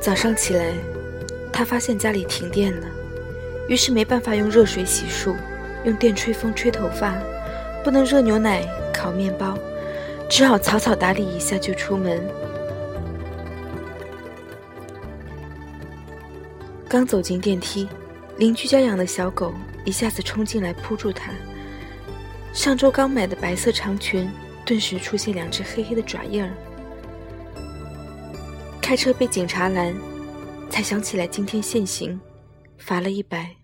[0.00, 0.72] 早上起来，
[1.52, 2.86] 他发现家里停电了，
[3.68, 5.34] 于是没办法用热水洗漱，
[5.84, 7.14] 用电吹风吹头发，
[7.84, 9.58] 不能热牛奶、烤面包，
[10.30, 12.22] 只好草草打理一下就出门。
[16.88, 17.86] 刚走进电梯，
[18.38, 19.52] 邻居家养的小狗
[19.84, 21.32] 一下子冲进来扑住他。
[22.54, 24.30] 上周刚买的白色长裙，
[24.64, 26.50] 顿时出现两只黑黑的爪印儿。
[28.88, 29.94] 开车被警察拦，
[30.70, 32.18] 才想起来今天限行，
[32.78, 33.54] 罚了一百。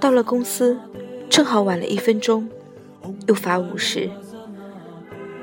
[0.00, 0.80] 到了公司，
[1.28, 2.48] 正好晚了一分钟，
[3.26, 4.10] 又罚五十。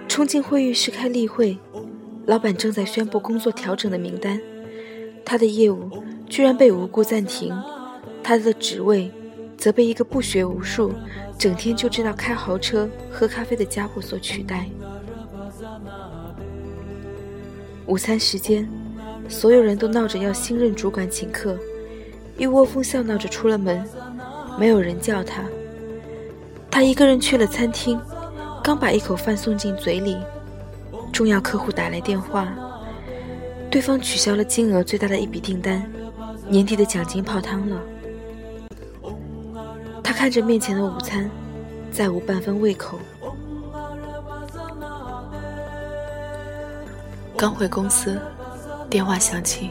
[0.07, 1.59] 冲进会议室开例会，
[2.25, 4.41] 老板正在宣布工作调整的名单，
[5.23, 7.55] 他的业务居然被无故暂停，
[8.23, 9.11] 他的职位
[9.59, 10.91] 则被一个不学无术、
[11.37, 14.67] 整天就知道开豪车、喝咖啡的家伙所取代。
[17.89, 18.69] 午餐时间，
[19.27, 21.57] 所有人都闹着要新任主管请客，
[22.37, 23.83] 一窝蜂笑闹着出了门，
[24.59, 25.43] 没有人叫他。
[26.69, 27.99] 他一个人去了餐厅，
[28.63, 30.15] 刚把一口饭送进嘴里，
[31.11, 32.47] 重要客户打来电话，
[33.71, 35.91] 对方取消了金额最大的一笔订单，
[36.47, 37.81] 年底的奖金泡汤了。
[40.03, 41.27] 他看着面前的午餐，
[41.91, 42.99] 再无半分胃口。
[47.39, 48.19] 刚回公司，
[48.89, 49.69] 电话响起，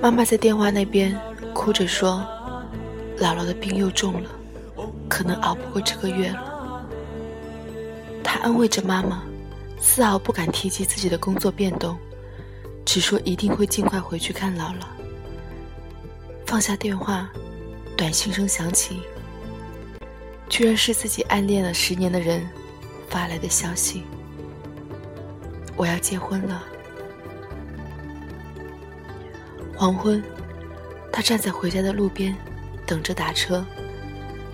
[0.00, 1.14] 妈妈在电话那边
[1.52, 2.26] 哭着说
[3.20, 4.30] ：“姥姥的病又重了，
[5.10, 6.86] 可能熬不过这个月了。”
[8.24, 9.22] 他安慰着妈妈，
[9.78, 11.98] 丝毫不敢提及自己的工作变动，
[12.82, 14.86] 只说一定会尽快回去看姥姥。
[16.46, 17.28] 放下电话，
[17.94, 19.02] 短信声响起，
[20.48, 22.48] 居然是自己暗恋了十年的人
[23.10, 24.02] 发来的消息。
[25.78, 26.62] 我要结婚了。
[29.76, 30.20] 黄昏，
[31.12, 32.36] 他站在回家的路边，
[32.84, 33.64] 等着打车。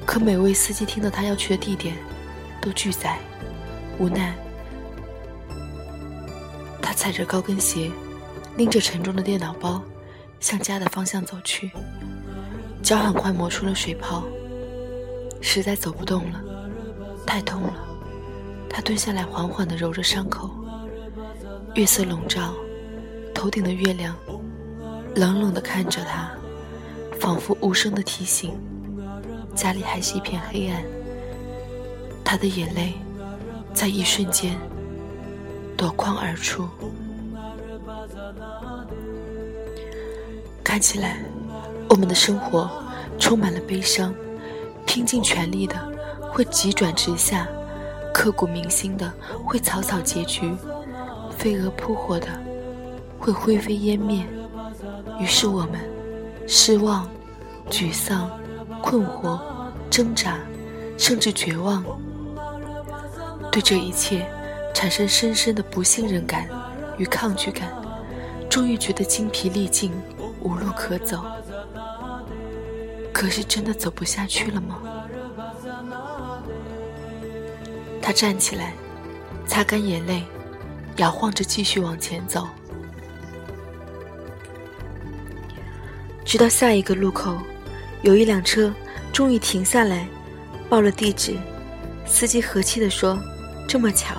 [0.05, 1.97] 可每位司机听到他要去的地点，
[2.61, 3.19] 都拒载。
[3.99, 4.35] 无奈，
[6.83, 7.91] 他踩着高跟鞋，
[8.57, 9.81] 拎着沉重的电脑包，
[10.41, 11.71] 向家的方向走去。
[12.83, 14.25] 脚很快磨出了水泡，
[15.41, 16.43] 实在走不动了，
[17.27, 17.73] 太痛了。
[18.69, 20.51] 他蹲下来，缓缓地揉着伤口。
[21.75, 22.55] 月色笼罩，
[23.35, 24.15] 头顶的月亮
[25.17, 26.31] 冷冷地看着他，
[27.19, 28.57] 仿佛无声的提醒：
[29.57, 30.85] 家里还是一片黑暗。
[32.25, 32.95] 他的眼泪
[33.73, 34.57] 在一瞬间
[35.77, 36.69] 夺眶而出。
[40.63, 41.25] 看起来，
[41.89, 42.71] 我们的生活
[43.19, 44.15] 充满了悲伤，
[44.87, 45.75] 拼尽全力的
[46.31, 47.49] 会急转直下，
[48.13, 49.13] 刻骨铭心的
[49.45, 50.53] 会草草结局。
[51.45, 52.27] 飞蛾扑火的，
[53.19, 54.27] 会灰飞烟灭。
[55.21, 55.79] 于是我们
[56.49, 57.07] 失望、
[57.69, 58.31] 沮丧、
[58.81, 59.39] 困惑、
[59.91, 60.39] 挣扎，
[60.97, 61.85] 甚至绝望，
[63.53, 64.27] 对这一切
[64.73, 66.49] 产生深深的不信任感
[66.97, 67.71] 与抗拒感。
[68.49, 69.93] 终于觉得精疲力尽，
[70.41, 71.23] 无路可走。
[73.13, 74.79] 可是真的走不下去了吗？
[78.01, 78.73] 他站起来，
[79.47, 80.25] 擦干眼泪。
[80.97, 82.47] 摇晃着继续往前走，
[86.25, 87.37] 直到下一个路口，
[88.03, 88.73] 有一辆车
[89.13, 90.07] 终于停下来，
[90.69, 91.37] 报了地址。
[92.07, 93.19] 司机和气地说
[93.67, 94.15] ：“这么巧，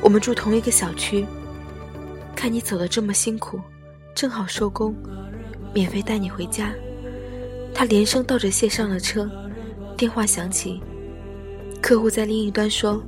[0.00, 1.24] 我们住同一个小区。
[2.34, 3.60] 看你走的这么辛苦，
[4.14, 4.94] 正好收工，
[5.72, 6.72] 免费带你回家。”
[7.72, 9.30] 他连声道着谢上了车。
[9.96, 10.82] 电话响起，
[11.80, 13.02] 客户在另一端说：“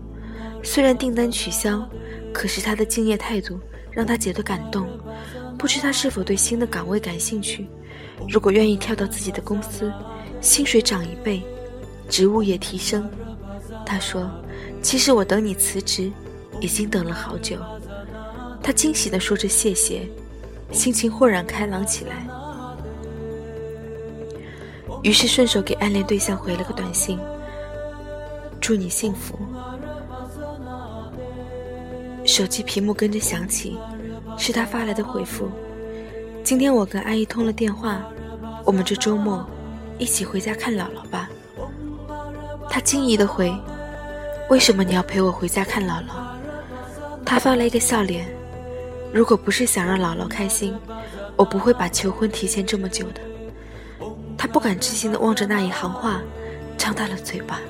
[0.62, 1.84] 虽然订单取消。”
[2.32, 3.60] 可是他的敬业态度
[3.90, 4.86] 让他觉得感动，
[5.58, 7.66] 不知他是否对新的岗位感兴趣。
[8.28, 9.92] 如果愿意跳到自己的公司，
[10.40, 11.42] 薪水涨一倍，
[12.08, 13.08] 职务也提升。
[13.84, 14.30] 他说
[14.80, 16.10] ：“其实我等你辞职，
[16.60, 17.58] 已经等了好久。”
[18.62, 20.08] 他惊喜地说着谢谢，
[20.70, 22.26] 心情豁然开朗起来。
[25.02, 27.18] 于是顺手给暗恋对象回了个短信
[28.60, 29.36] ：“祝你幸福。”
[32.32, 33.78] 手机屏幕跟着响起，
[34.38, 35.50] 是他发来的回复。
[36.42, 38.02] 今天我跟阿姨通了电话，
[38.64, 39.46] 我们这周末
[39.98, 41.28] 一起回家看姥姥吧。
[42.70, 43.54] 他惊疑的回
[44.48, 46.14] ：“为什么你要陪我回家看姥姥？”
[47.22, 48.26] 他发了一个笑脸
[49.12, 50.74] ：“如果不是想让姥姥开心，
[51.36, 53.20] 我不会把求婚提前这么久的。”
[54.38, 56.22] 他不敢置信的望着那一行话，
[56.78, 57.60] 张大了嘴巴，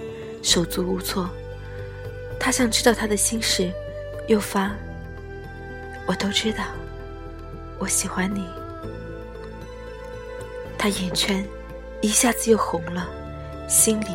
[0.40, 1.28] 手足无措。
[2.38, 3.68] 他想知道他的心事。
[4.32, 4.70] 又发，
[6.06, 6.64] 我都知道，
[7.78, 8.46] 我喜欢你。
[10.78, 11.46] 他眼圈
[12.00, 13.06] 一下子又红了，
[13.68, 14.06] 心里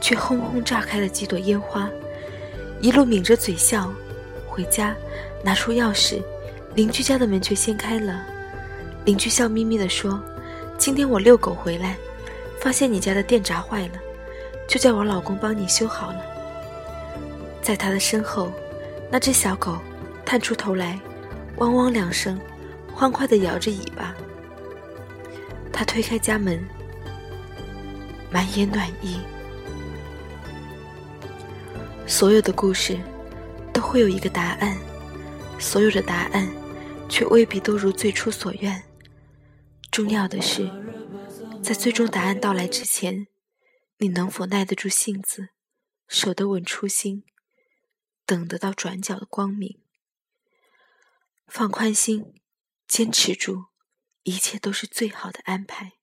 [0.00, 1.86] 却轰轰炸开了几朵烟花，
[2.80, 3.92] 一路抿着嘴笑。
[4.46, 4.96] 回家
[5.44, 6.22] 拿出钥匙，
[6.74, 8.24] 邻居家的门却掀开了。
[9.04, 10.18] 邻居笑眯眯地说
[10.78, 11.94] ：“今天我遛狗回来，
[12.58, 14.00] 发现你家的电闸坏了，
[14.66, 16.22] 就叫我老公帮你修好了。”
[17.60, 18.50] 在他的身后，
[19.10, 19.78] 那只小狗
[20.24, 21.00] 探出头来，
[21.56, 22.38] 汪汪两声，
[22.94, 24.14] 欢快地摇着尾巴。
[25.72, 26.62] 他推开家门，
[28.30, 29.18] 满眼暖意。
[32.06, 32.98] 所有的故事
[33.72, 34.76] 都会有一个答案，
[35.58, 36.48] 所有的答案
[37.08, 38.82] 却未必都如最初所愿。
[39.90, 40.70] 重要的是，
[41.62, 43.26] 在最终答案到来之前，
[43.98, 45.48] 你能否耐得住性子，
[46.08, 47.24] 守得稳初心，
[48.28, 49.80] 等得到转角的光明？
[51.46, 52.34] 放宽心，
[52.86, 53.68] 坚持住。
[54.22, 55.97] 一切都是最好的安排。